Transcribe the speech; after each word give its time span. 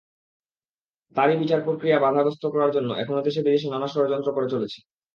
তারাই 1.15 1.37
বিচার 1.37 1.59
প্রক্রিয়া 1.61 1.97
বাধাগ্রস্ত 1.99 2.43
করার 2.45 2.71
জন্য 2.71 2.89
এখনো 2.93 3.19
দেশে-বিদেশে 3.21 3.67
নানা 3.69 3.87
ষড়যন্ত্র 3.87 4.29
করে 4.33 4.47
চলেছে। 4.49 4.79